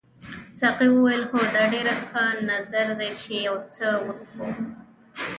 ساقي 0.59 0.87
وویل 0.91 1.23
هو 1.31 1.41
دا 1.55 1.63
ډېر 1.73 1.87
ښه 2.07 2.23
نظر 2.51 2.87
دی 2.99 3.11
چې 3.21 3.33
یو 3.47 3.57
څه 3.73 3.87
وڅښو. 4.05 4.45